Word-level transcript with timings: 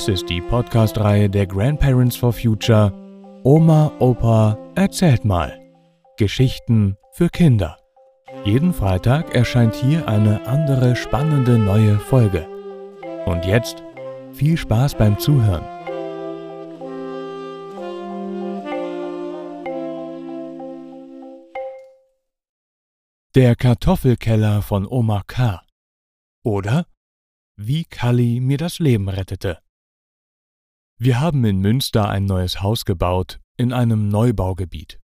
Dies 0.00 0.08
ist 0.08 0.30
die 0.30 0.40
Podcast-Reihe 0.40 1.28
der 1.28 1.46
Grandparents 1.46 2.16
for 2.16 2.32
Future 2.32 2.90
Oma, 3.44 3.92
Opa, 3.98 4.56
erzählt 4.74 5.26
mal. 5.26 5.60
Geschichten 6.16 6.96
für 7.12 7.28
Kinder. 7.28 7.76
Jeden 8.46 8.72
Freitag 8.72 9.34
erscheint 9.34 9.74
hier 9.74 10.08
eine 10.08 10.46
andere 10.46 10.96
spannende 10.96 11.58
neue 11.58 11.98
Folge. 11.98 12.48
Und 13.26 13.44
jetzt 13.44 13.82
viel 14.32 14.56
Spaß 14.56 14.94
beim 14.94 15.18
Zuhören. 15.18 15.66
Der 23.34 23.54
Kartoffelkeller 23.54 24.62
von 24.62 24.86
Oma 24.86 25.24
K. 25.26 25.60
Oder 26.42 26.86
wie 27.56 27.84
Kalli 27.84 28.40
mir 28.40 28.56
das 28.56 28.78
Leben 28.78 29.10
rettete. 29.10 29.58
Wir 31.02 31.18
haben 31.18 31.42
in 31.46 31.60
Münster 31.60 32.10
ein 32.10 32.26
neues 32.26 32.60
Haus 32.60 32.84
gebaut, 32.84 33.40
in 33.56 33.72
einem 33.72 34.08
Neubaugebiet. 34.08 35.00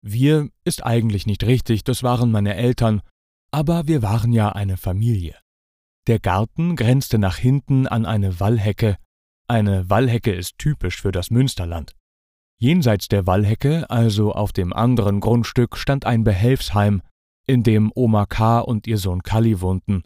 Wir 0.00 0.50
ist 0.64 0.86
eigentlich 0.86 1.26
nicht 1.26 1.42
richtig, 1.42 1.82
das 1.82 2.04
waren 2.04 2.30
meine 2.30 2.54
Eltern, 2.54 3.02
aber 3.50 3.88
wir 3.88 4.02
waren 4.02 4.30
ja 4.30 4.50
eine 4.50 4.76
Familie. 4.76 5.36
Der 6.06 6.20
Garten 6.20 6.76
grenzte 6.76 7.18
nach 7.18 7.38
hinten 7.38 7.88
an 7.88 8.06
eine 8.06 8.38
Wallhecke. 8.38 8.98
Eine 9.48 9.90
Wallhecke 9.90 10.32
ist 10.32 10.58
typisch 10.58 11.02
für 11.02 11.10
das 11.10 11.32
Münsterland. 11.32 11.96
Jenseits 12.60 13.08
der 13.08 13.26
Wallhecke, 13.26 13.90
also 13.90 14.32
auf 14.32 14.52
dem 14.52 14.72
anderen 14.72 15.18
Grundstück, 15.18 15.76
stand 15.76 16.04
ein 16.06 16.22
Behelfsheim, 16.22 17.02
in 17.48 17.64
dem 17.64 17.90
Oma 17.96 18.26
K. 18.26 18.60
und 18.60 18.86
ihr 18.86 18.98
Sohn 18.98 19.24
Kalli 19.24 19.60
wohnten, 19.60 20.04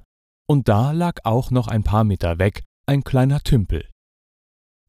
und 0.49 0.69
da 0.69 0.93
lag 0.93 1.19
auch 1.25 1.51
noch 1.51 1.69
ein 1.69 1.85
paar 1.85 2.05
Meter 2.05 2.39
weg 2.39 2.63
ein 2.87 3.05
kleiner 3.05 3.41
Tümpel. 3.41 3.85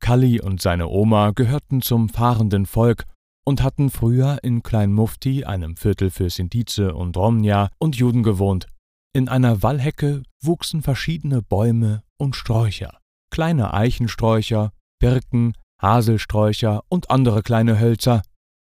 Kalli 0.01 0.41
und 0.41 0.61
seine 0.61 0.89
Oma 0.89 1.31
gehörten 1.31 1.81
zum 1.81 2.09
fahrenden 2.09 2.65
Volk 2.65 3.05
und 3.45 3.63
hatten 3.63 3.89
früher 3.89 4.39
in 4.43 4.63
Klein 4.63 4.91
Mufti, 4.91 5.45
einem 5.45 5.77
Viertel 5.77 6.09
für 6.09 6.29
Sintize 6.29 6.93
und 6.93 7.15
Romnia 7.15 7.69
und 7.79 7.95
Juden 7.95 8.23
gewohnt. 8.23 8.67
In 9.13 9.29
einer 9.29 9.63
Wallhecke 9.63 10.23
wuchsen 10.41 10.81
verschiedene 10.81 11.41
Bäume 11.41 12.03
und 12.17 12.35
Sträucher, 12.35 12.99
kleine 13.31 13.73
Eichensträucher, 13.73 14.73
Birken, 14.99 15.53
Haselsträucher 15.81 16.83
und 16.89 17.09
andere 17.09 17.41
kleine 17.43 17.79
Hölzer. 17.79 18.21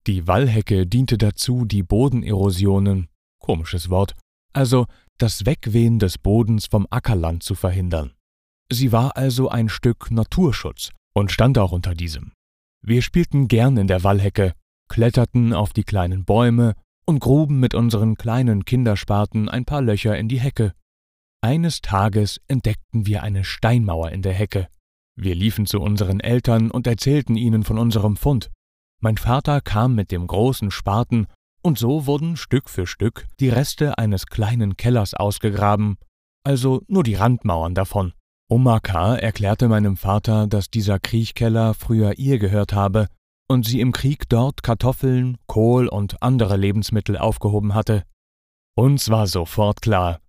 Die 0.08 0.28
Wallhecke 0.28 0.88
diente 0.88 1.18
dazu, 1.18 1.66
die 1.66 1.84
Bodenerosionen, 1.84 3.10
komisches 3.40 3.90
Wort, 3.90 4.16
also 4.54 4.86
das 5.18 5.46
Wegwehen 5.46 6.00
des 6.00 6.18
Bodens 6.18 6.68
vom 6.68 6.88
Ackerland 6.90 7.44
zu 7.44 7.56
verhindern. 7.56 8.14
Sie 8.72 8.92
war 8.92 9.16
also 9.18 9.50
ein 9.50 9.70
Stück 9.70 10.12
Naturschutz 10.12 10.92
und 11.16 11.32
stand 11.32 11.58
auch 11.58 11.72
unter 11.72 11.96
diesem. 11.96 12.34
Wir 12.84 13.02
spielten 13.02 13.48
gern 13.48 13.78
in 13.78 13.88
der 13.88 14.04
Wallhecke, 14.04 14.54
kletterten 14.88 15.54
auf 15.54 15.74
die 15.74 15.84
kleinen 15.84 16.26
Bäume 16.26 16.76
und 17.06 17.20
gruben 17.20 17.60
mit 17.60 17.74
unseren 17.74 18.16
kleinen 18.16 18.66
Kinderspaten 18.66 19.50
ein 19.50 19.66
paar 19.66 19.82
Löcher 19.82 20.18
in 20.18 20.28
die 20.28 20.40
Hecke. 20.40 20.74
Eines 21.42 21.82
Tages 21.82 22.42
entdeckten 22.48 23.06
wir 23.06 23.24
eine 23.24 23.44
Steinmauer 23.44 24.12
in 24.12 24.22
der 24.22 24.34
Hecke. 24.34 24.68
Wir 25.16 25.36
liefen 25.36 25.66
zu 25.66 25.80
unseren 25.80 26.20
Eltern 26.20 26.72
und 26.72 26.88
erzählten 26.88 27.36
ihnen 27.36 27.64
von 27.64 27.78
unserem 27.78 28.18
Fund. 28.18 28.52
Mein 29.02 29.18
Vater 29.18 29.62
kam 29.62 29.96
mit 29.96 30.12
dem 30.12 30.28
großen 30.28 30.72
Spaten, 30.72 31.28
und 31.62 31.80
so 31.80 32.06
wurden 32.06 32.38
Stück 32.38 32.70
für 32.70 32.86
Stück 32.86 33.28
die 33.40 33.50
Reste 33.50 33.98
eines 33.98 34.28
kleinen 34.28 34.78
Kellers 34.78 35.14
ausgegraben, 35.14 35.98
also 36.44 36.84
nur 36.88 37.04
die 37.04 37.16
Randmauern 37.16 37.74
davon. 37.74 38.14
Oma 38.48 38.80
K. 38.80 39.16
erklärte 39.16 39.68
meinem 39.68 39.98
Vater, 39.98 40.46
dass 40.46 40.70
dieser 40.70 41.00
Kriechkeller 41.00 41.74
früher 41.74 42.20
ihr 42.20 42.38
gehört 42.38 42.74
habe 42.74 43.08
und 43.50 43.66
sie 43.66 43.82
im 43.82 43.92
Krieg 43.92 44.30
dort 44.30 44.62
Kartoffeln, 44.62 45.38
Kohl 45.48 45.88
und 45.88 46.22
andere 46.22 46.56
Lebensmittel 46.56 47.18
aufgehoben 47.18 47.74
hatte. 47.74 48.04
Uns 48.78 49.10
war 49.10 49.26
sofort 49.26 49.82
klar, 49.82 50.20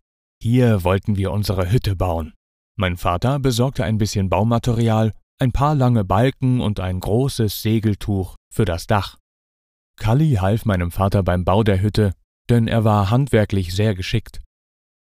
hier 0.43 0.83
wollten 0.85 1.17
wir 1.17 1.33
unsere 1.33 1.71
Hütte 1.71 1.97
bauen. 1.97 2.33
Mein 2.79 2.97
Vater 2.97 3.39
besorgte 3.39 3.85
ein 3.85 3.99
bisschen 3.99 4.29
Baumaterial, 4.29 5.13
ein 5.39 5.53
paar 5.53 5.75
lange 5.75 6.05
Balken 6.05 6.61
und 6.61 6.81
ein 6.81 7.01
großes 7.01 7.61
Segeltuch 7.63 8.37
für 8.53 8.65
das 8.65 8.87
Dach. 8.87 9.19
Kalli 9.99 10.35
half 10.35 10.65
meinem 10.65 10.91
Vater 10.91 11.23
beim 11.23 11.45
Bau 11.45 11.63
der 11.63 11.81
Hütte, 11.81 12.15
denn 12.49 12.69
er 12.69 12.85
war 12.85 13.11
handwerklich 13.11 13.75
sehr 13.75 13.95
geschickt. 13.95 14.43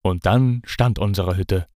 Und 0.04 0.26
dann 0.26 0.62
stand 0.66 1.00
unsere 1.00 1.36
Hütte. 1.38 1.68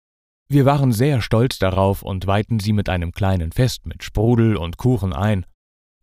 Wir 0.49 0.65
waren 0.65 0.93
sehr 0.93 1.21
stolz 1.23 1.59
darauf 1.59 2.03
und 2.03 2.27
weihten 2.29 2.61
sie 2.61 2.73
mit 2.73 2.89
einem 2.89 3.11
kleinen 3.11 3.51
Fest 3.51 3.85
mit 3.85 4.05
Sprudel 4.05 4.57
und 4.57 4.77
Kuchen 4.77 5.13
ein. 5.13 5.45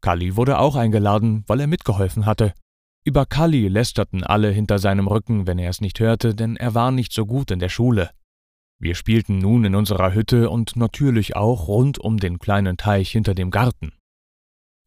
Kalli 0.01 0.35
wurde 0.35 0.59
auch 0.59 0.75
eingeladen, 0.75 1.45
weil 1.47 1.61
er 1.61 1.67
mitgeholfen 1.67 2.25
hatte. 2.25 2.53
Über 3.05 3.25
Kalli 3.25 3.69
lästerten 3.69 4.23
alle 4.23 4.51
hinter 4.51 4.79
seinem 4.79 5.07
Rücken, 5.07 5.47
wenn 5.47 5.59
er 5.59 5.69
es 5.69 5.79
nicht 5.79 6.01
hörte, 6.01 6.35
denn 6.35 6.57
er 6.57 6.73
war 6.73 6.91
nicht 6.91 7.13
so 7.13 7.25
gut 7.25 7.51
in 7.51 7.59
der 7.59 7.69
Schule. 7.69 8.09
Wir 8.79 8.95
spielten 8.95 9.37
nun 9.37 9.63
in 9.63 9.75
unserer 9.75 10.13
Hütte 10.13 10.49
und 10.49 10.75
natürlich 10.75 11.37
auch 11.37 11.69
rund 11.69 11.99
um 11.99 12.17
den 12.17 12.37
kleinen 12.37 12.75
Teich 12.75 13.11
hinter 13.11 13.33
dem 13.35 13.49
Garten. 13.49 13.93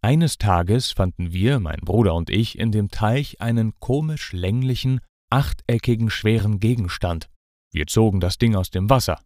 Eines 0.02 0.36
Tages 0.36 0.92
fanden 0.92 1.32
wir, 1.32 1.60
mein 1.60 1.80
Bruder 1.80 2.14
und 2.14 2.28
ich, 2.28 2.58
in 2.58 2.72
dem 2.72 2.90
Teich 2.90 3.40
einen 3.40 3.72
komisch 3.80 4.34
länglichen, 4.34 5.00
achteckigen, 5.30 6.10
schweren 6.10 6.60
Gegenstand. 6.60 7.30
Wir 7.72 7.86
zogen 7.86 8.20
das 8.20 8.36
Ding 8.36 8.54
aus 8.54 8.70
dem 8.70 8.90
Wasser. 8.90 9.18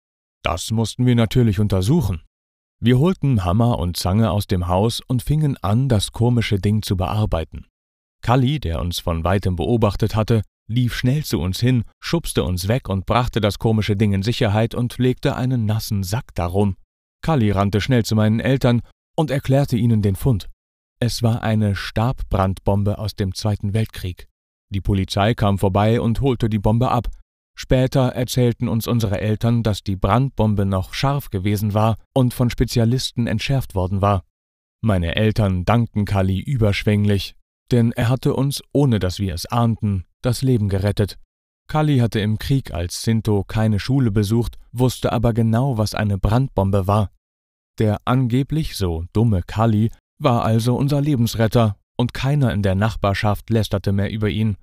Das 0.42 0.70
mussten 0.70 1.06
wir 1.06 1.14
natürlich 1.14 1.60
untersuchen. 1.60 2.22
Wir 2.82 2.98
holten 2.98 3.44
Hammer 3.44 3.78
und 3.78 3.98
Zange 3.98 4.30
aus 4.30 4.46
dem 4.46 4.66
Haus 4.66 5.00
und 5.06 5.22
fingen 5.22 5.58
an, 5.58 5.88
das 5.88 6.12
komische 6.12 6.58
Ding 6.58 6.82
zu 6.82 6.96
bearbeiten. 6.96 7.66
Kalli, 8.22 8.58
der 8.58 8.80
uns 8.80 9.00
von 9.00 9.22
weitem 9.22 9.56
beobachtet 9.56 10.14
hatte, 10.14 10.42
lief 10.66 10.94
schnell 10.94 11.24
zu 11.24 11.40
uns 11.40 11.60
hin, 11.60 11.84
schubste 12.00 12.44
uns 12.44 12.68
weg 12.68 12.88
und 12.88 13.04
brachte 13.04 13.40
das 13.40 13.58
komische 13.58 13.96
Ding 13.96 14.12
in 14.12 14.22
Sicherheit 14.22 14.74
und 14.74 14.96
legte 14.98 15.36
einen 15.36 15.66
nassen 15.66 16.02
Sack 16.04 16.34
darum. 16.34 16.76
Kalli 17.22 17.50
rannte 17.50 17.80
schnell 17.80 18.04
zu 18.04 18.14
meinen 18.14 18.40
Eltern 18.40 18.80
und 19.16 19.30
erklärte 19.30 19.76
ihnen 19.76 20.00
den 20.00 20.16
Fund. 20.16 20.48
Es 21.00 21.22
war 21.22 21.42
eine 21.42 21.74
Stabbrandbombe 21.76 22.98
aus 22.98 23.14
dem 23.14 23.34
Zweiten 23.34 23.74
Weltkrieg. 23.74 24.26
Die 24.70 24.80
Polizei 24.80 25.34
kam 25.34 25.58
vorbei 25.58 26.00
und 26.00 26.20
holte 26.20 26.48
die 26.48 26.58
Bombe 26.58 26.90
ab, 26.90 27.08
Später 27.55 28.09
erzählten 28.09 28.69
uns 28.69 28.87
unsere 28.87 29.21
Eltern, 29.21 29.62
dass 29.62 29.83
die 29.83 29.97
Brandbombe 29.97 30.65
noch 30.65 30.94
scharf 30.94 31.31
gewesen 31.31 31.75
war 31.75 31.97
und 32.15 32.33
von 32.33 32.50
Spezialisten 32.50 33.27
entschärft 33.27 33.75
worden 33.75 34.00
war. 34.00 34.25
Meine 34.83 35.16
Eltern 35.16 35.65
dankten 35.65 36.06
Kali 36.06 36.41
überschwänglich, 36.41 37.37
denn 37.71 37.93
er 37.93 38.09
hatte 38.09 38.34
uns, 38.34 38.62
ohne 38.72 38.99
dass 38.99 39.19
wir 39.19 39.34
es 39.34 39.47
ahnten, 39.47 40.06
das 40.22 40.43
Leben 40.43 40.69
gerettet. 40.69 41.19
Kali 41.69 41.99
hatte 41.99 42.19
im 42.19 42.38
Krieg 42.38 42.72
als 42.72 43.03
Sinto 43.03 43.44
keine 43.44 43.78
Schule 43.78 44.11
besucht, 44.11 44.59
wusste 44.72 45.12
aber 45.12 45.32
genau, 45.32 45.78
was 45.78 45.94
eine 45.94 46.19
Brandbombe 46.19 46.87
war. 46.87 47.11
Der 47.78 47.99
angeblich 48.05 48.77
so 48.77 49.05
dumme 49.12 49.43
Kali 49.43 49.91
war 50.19 50.44
also 50.44 50.77
unser 50.77 51.00
Lebensretter, 51.00 51.77
und 51.97 52.15
keiner 52.15 52.53
in 52.53 52.62
der 52.62 52.75
Nachbarschaft 52.75 53.50
lästerte 53.50 53.93
mehr 53.93 54.11
über 54.11 54.28
ihn. 54.28 54.56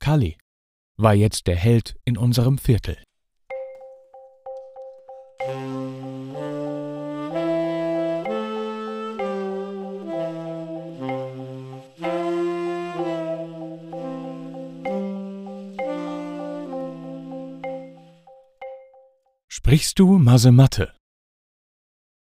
Kali, 0.00 0.38
war 1.02 1.14
jetzt 1.14 1.46
der 1.46 1.56
Held 1.56 1.96
in 2.04 2.16
unserem 2.16 2.58
Viertel. 2.58 2.96
Sprichst 19.48 19.98
du 19.98 20.18
Masematte? 20.18 20.94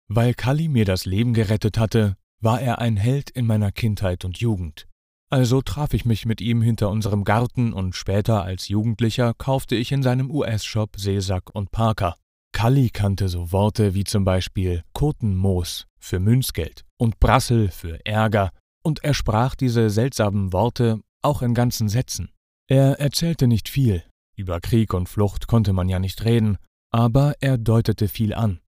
Weil 0.07 0.33
Kalli 0.33 0.67
mir 0.67 0.85
das 0.85 1.05
Leben 1.05 1.33
gerettet 1.33 1.77
hatte, 1.77 2.15
war 2.41 2.61
er 2.61 2.79
ein 2.79 2.95
Held 2.95 3.29
in 3.29 3.45
meiner 3.45 3.71
Kindheit 3.71 4.23
und 4.23 4.39
Jugend. 4.39 4.87
Also 5.31 5.61
traf 5.61 5.93
ich 5.93 6.05
mich 6.05 6.25
mit 6.25 6.41
ihm 6.41 6.61
hinter 6.61 6.89
unserem 6.89 7.23
Garten 7.23 7.71
und 7.71 7.95
später 7.95 8.43
als 8.43 8.67
Jugendlicher 8.67 9.35
kaufte 9.35 9.75
ich 9.75 9.91
in 9.91 10.01
seinem 10.01 10.31
US-Shop 10.31 10.95
Seesack 10.97 11.53
und 11.53 11.71
Parker. 11.71 12.15
Kalli 12.51 12.89
kannte 12.89 13.29
so 13.29 13.51
Worte 13.51 13.93
wie 13.93 14.03
zum 14.03 14.25
Beispiel 14.25 14.83
Kotenmoos 14.93 15.85
für 15.99 16.19
Münzgeld 16.19 16.83
und 16.97 17.19
Brassel 17.19 17.69
für 17.69 18.03
Ärger 18.05 18.51
und 18.83 19.03
er 19.03 19.13
sprach 19.13 19.53
diese 19.53 19.91
seltsamen 19.91 20.51
Worte 20.51 21.01
auch 21.21 21.43
in 21.43 21.53
ganzen 21.53 21.89
Sätzen. 21.89 22.31
Er 22.67 22.99
erzählte 22.99 23.47
nicht 23.47 23.69
viel, 23.69 24.03
über 24.35 24.59
Krieg 24.59 24.93
und 24.93 25.09
Flucht 25.09 25.47
konnte 25.47 25.73
man 25.73 25.89
ja 25.89 25.99
nicht 25.99 26.25
reden, 26.25 26.57
aber 26.91 27.35
er 27.39 27.59
deutete 27.59 28.07
viel 28.07 28.33
an. 28.33 28.61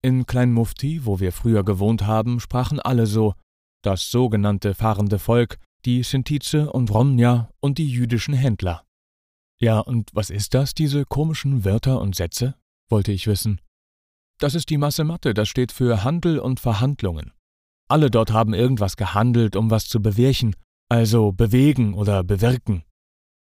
In 0.00 0.26
Klein 0.26 0.52
Mufti, 0.52 1.04
wo 1.04 1.20
wir 1.20 1.32
früher 1.32 1.64
gewohnt 1.64 2.06
haben, 2.06 2.40
sprachen 2.40 2.80
alle 2.80 3.06
so, 3.06 3.34
das 3.82 4.10
sogenannte 4.10 4.74
fahrende 4.74 5.18
Volk, 5.18 5.58
die 5.84 6.02
Sintize 6.02 6.70
und 6.72 6.92
Romnia 6.92 7.50
und 7.60 7.78
die 7.78 7.88
jüdischen 7.90 8.34
Händler. 8.34 8.84
Ja, 9.60 9.80
und 9.80 10.10
was 10.12 10.30
ist 10.30 10.54
das, 10.54 10.74
diese 10.74 11.04
komischen 11.04 11.64
Wörter 11.64 12.00
und 12.00 12.14
Sätze? 12.14 12.54
wollte 12.90 13.12
ich 13.12 13.26
wissen. 13.26 13.60
Das 14.38 14.54
ist 14.54 14.70
die 14.70 14.78
Masse 14.78 15.04
Mathe, 15.04 15.34
das 15.34 15.48
steht 15.48 15.72
für 15.72 16.04
Handel 16.04 16.38
und 16.38 16.60
Verhandlungen. 16.60 17.32
Alle 17.88 18.10
dort 18.10 18.32
haben 18.32 18.54
irgendwas 18.54 18.96
gehandelt, 18.96 19.56
um 19.56 19.70
was 19.70 19.88
zu 19.88 20.00
bewirken, 20.00 20.54
also 20.88 21.32
bewegen 21.32 21.94
oder 21.94 22.22
bewirken. 22.22 22.84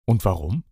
Und 0.05 0.25
warum? 0.25 0.63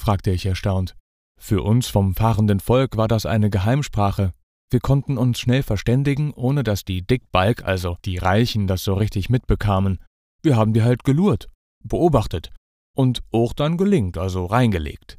fragte 0.00 0.30
ich 0.30 0.46
erstaunt. 0.46 0.96
Für 1.38 1.62
uns 1.62 1.88
vom 1.88 2.14
fahrenden 2.14 2.60
Volk 2.60 2.96
war 2.96 3.08
das 3.08 3.26
eine 3.26 3.50
Geheimsprache. 3.50 4.32
Wir 4.70 4.80
konnten 4.80 5.18
uns 5.18 5.38
schnell 5.38 5.62
verständigen, 5.62 6.32
ohne 6.32 6.64
dass 6.64 6.84
die 6.84 7.06
Dickbalk, 7.06 7.64
also 7.64 7.96
die 8.04 8.16
Reichen, 8.16 8.66
das 8.66 8.82
so 8.82 8.94
richtig 8.94 9.28
mitbekamen. 9.28 9.98
Wir 10.46 10.56
haben 10.56 10.72
die 10.72 10.84
halt 10.84 11.02
gelurrt, 11.02 11.48
beobachtet 11.82 12.52
und 12.96 13.24
auch 13.32 13.52
dann 13.52 13.76
gelingt, 13.76 14.16
also 14.16 14.46
reingelegt. 14.46 15.18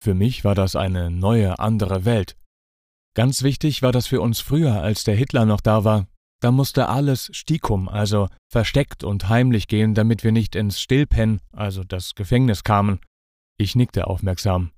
Für 0.00 0.14
mich 0.14 0.44
war 0.44 0.54
das 0.54 0.76
eine 0.76 1.10
neue, 1.10 1.58
andere 1.58 2.04
Welt. 2.04 2.36
Ganz 3.16 3.42
wichtig 3.42 3.82
war 3.82 3.90
das 3.90 4.06
für 4.06 4.20
uns 4.20 4.38
früher, 4.38 4.80
als 4.80 5.02
der 5.02 5.16
Hitler 5.16 5.44
noch 5.44 5.60
da 5.60 5.82
war. 5.82 6.06
Da 6.40 6.52
musste 6.52 6.88
alles 6.88 7.30
Stikum, 7.32 7.88
also 7.88 8.28
versteckt 8.48 9.02
und 9.02 9.28
heimlich 9.28 9.66
gehen, 9.66 9.94
damit 9.94 10.22
wir 10.22 10.30
nicht 10.30 10.54
ins 10.54 10.80
Stillpen, 10.80 11.40
also 11.50 11.82
das 11.82 12.14
Gefängnis 12.14 12.62
kamen. 12.62 13.00
Ich 13.58 13.74
nickte 13.74 14.06
aufmerksam. 14.06 14.70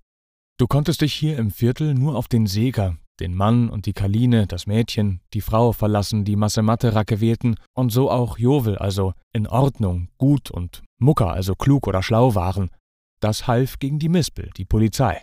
Du 0.58 0.66
konntest 0.66 1.02
dich 1.02 1.12
hier 1.12 1.36
im 1.36 1.50
Viertel 1.50 1.92
nur 1.92 2.16
auf 2.16 2.28
den 2.28 2.46
Seger, 2.46 2.96
den 3.22 3.34
Mann 3.34 3.70
und 3.70 3.86
die 3.86 3.92
Kaline, 3.92 4.46
das 4.46 4.66
Mädchen, 4.66 5.20
die 5.32 5.40
Frau 5.40 5.72
verlassen, 5.72 6.24
die 6.24 6.36
Massematte-Racke 6.36 7.20
wählten 7.20 7.54
und 7.72 7.90
so 7.90 8.10
auch 8.10 8.36
Jovel, 8.36 8.76
also 8.76 9.14
in 9.32 9.46
Ordnung, 9.46 10.08
gut 10.18 10.50
und 10.50 10.82
Mucker, 10.98 11.32
also 11.32 11.54
klug 11.54 11.86
oder 11.86 12.02
schlau 12.02 12.34
waren. 12.34 12.70
Das 13.20 13.46
half 13.46 13.78
gegen 13.78 14.00
die 14.00 14.08
Mispel, 14.08 14.50
die 14.56 14.64
Polizei. 14.64 15.22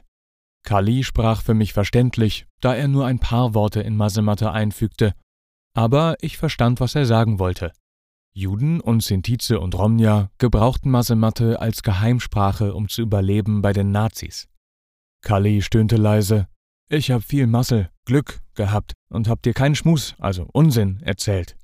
Kali 0.65 1.03
sprach 1.03 1.41
für 1.41 1.53
mich 1.53 1.73
verständlich, 1.73 2.45
da 2.61 2.73
er 2.73 2.87
nur 2.87 3.05
ein 3.05 3.19
paar 3.19 3.53
Worte 3.53 3.81
in 3.81 3.97
Masematte 3.97 4.51
einfügte. 4.51 5.13
Aber 5.75 6.15
ich 6.21 6.37
verstand, 6.37 6.79
was 6.79 6.95
er 6.95 7.05
sagen 7.05 7.37
wollte. 7.39 7.73
Juden 8.33 8.79
und 8.79 9.03
Sintize 9.03 9.59
und 9.59 9.75
Romja 9.75 10.29
gebrauchten 10.37 10.89
Masematte 10.89 11.59
als 11.59 11.83
Geheimsprache, 11.83 12.73
um 12.73 12.87
zu 12.87 13.01
überleben 13.01 13.61
bei 13.61 13.73
den 13.73 13.91
Nazis. 13.91 14.47
Kali 15.21 15.61
stöhnte 15.61 15.97
leise. 15.97 16.47
Ich 16.91 17.11
hab 17.11 17.21
viel 17.21 17.45
Massel, 17.45 17.91
Glück 18.05 18.41
gehabt 18.55 18.93
und 19.09 19.29
hab 19.29 19.43
dir 19.43 19.53
keinen 19.53 19.75
Schmus, 19.75 20.15
also 20.17 20.47
Unsinn, 20.51 20.99
erzählt. 21.03 21.55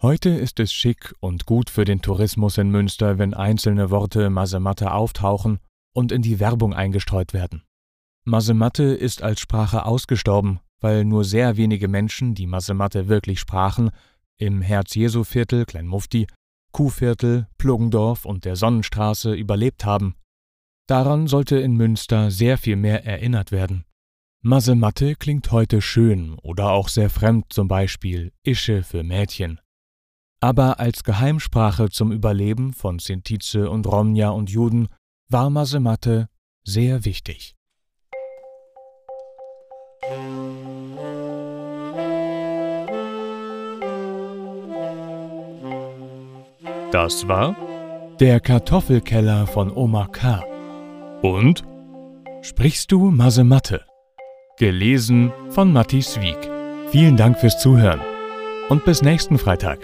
Heute 0.00 0.30
ist 0.30 0.60
es 0.60 0.72
schick 0.72 1.12
und 1.18 1.44
gut 1.44 1.70
für 1.70 1.84
den 1.84 2.02
Tourismus 2.02 2.56
in 2.56 2.70
Münster, 2.70 3.18
wenn 3.18 3.34
einzelne 3.34 3.90
Worte 3.90 4.30
Masematte 4.30 4.92
auftauchen 4.92 5.58
und 5.92 6.12
in 6.12 6.22
die 6.22 6.38
Werbung 6.38 6.72
eingestreut 6.72 7.34
werden. 7.34 7.64
Masematte 8.24 8.84
ist 8.84 9.22
als 9.22 9.40
Sprache 9.40 9.86
ausgestorben, 9.86 10.60
weil 10.78 11.04
nur 11.04 11.24
sehr 11.24 11.56
wenige 11.56 11.88
Menschen, 11.88 12.36
die 12.36 12.46
Masematte 12.46 13.08
wirklich 13.08 13.40
sprachen, 13.40 13.90
im 14.36 14.62
Herz-Jesu-Viertel, 14.62 15.64
Kleinmufti, 15.64 16.28
Kuhviertel, 16.70 17.48
Pluggendorf 17.58 18.24
und 18.24 18.44
der 18.44 18.54
Sonnenstraße 18.54 19.34
überlebt 19.34 19.84
haben. 19.84 20.14
Daran 20.86 21.26
sollte 21.26 21.58
in 21.58 21.74
Münster 21.74 22.30
sehr 22.30 22.56
viel 22.56 22.76
mehr 22.76 23.04
erinnert 23.04 23.50
werden. 23.50 23.84
Masematte 24.42 25.16
klingt 25.16 25.52
heute 25.52 25.82
schön 25.82 26.38
oder 26.42 26.70
auch 26.70 26.88
sehr 26.88 27.10
fremd, 27.10 27.52
zum 27.52 27.68
Beispiel 27.68 28.32
Ische 28.42 28.82
für 28.82 29.02
Mädchen. 29.02 29.60
Aber 30.40 30.80
als 30.80 31.04
Geheimsprache 31.04 31.90
zum 31.90 32.10
Überleben 32.10 32.72
von 32.72 32.98
Sintize 32.98 33.68
und 33.68 33.86
Romja 33.86 34.30
und 34.30 34.48
Juden 34.48 34.88
war 35.28 35.50
Masematte 35.50 36.28
sehr 36.64 37.04
wichtig. 37.04 37.54
Das 46.92 47.28
war 47.28 47.54
der 48.18 48.40
Kartoffelkeller 48.40 49.46
von 49.46 49.70
Oma 49.70 50.06
K. 50.06 50.42
Und 51.22 51.62
Sprichst 52.42 52.90
du 52.90 53.10
Masematte? 53.10 53.84
Gelesen 54.60 55.32
von 55.48 55.72
Matti 55.72 56.02
Swieg. 56.02 56.36
Vielen 56.90 57.16
Dank 57.16 57.38
fürs 57.38 57.58
Zuhören 57.62 58.02
und 58.68 58.84
bis 58.84 59.00
nächsten 59.00 59.38
Freitag. 59.38 59.78